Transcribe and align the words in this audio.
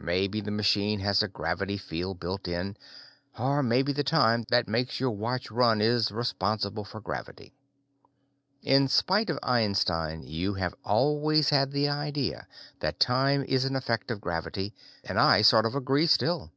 Maybe 0.00 0.40
the 0.40 0.50
machine 0.50 0.98
has 0.98 1.22
a 1.22 1.28
gravity 1.28 1.76
field 1.76 2.18
built 2.18 2.48
in, 2.48 2.76
or 3.38 3.62
maybe 3.62 3.92
the 3.92 4.02
time 4.02 4.42
that 4.48 4.66
makes 4.66 4.98
your 4.98 5.12
watch 5.12 5.52
run 5.52 5.80
is 5.80 6.10
responsible 6.10 6.82
for 6.84 7.00
gravity. 7.00 7.54
In 8.60 8.88
spite 8.88 9.30
of 9.30 9.38
Einstein, 9.40 10.24
you 10.24 10.54
have 10.54 10.74
always 10.84 11.50
had 11.50 11.70
the 11.70 11.88
idea 11.88 12.48
that 12.80 12.98
time 12.98 13.44
is 13.44 13.64
an 13.64 13.76
effect 13.76 14.10
of 14.10 14.20
gravity, 14.20 14.74
and 15.04 15.16
I 15.16 15.42
sort 15.42 15.64
of 15.64 15.76
agree, 15.76 16.08
still. 16.08 16.50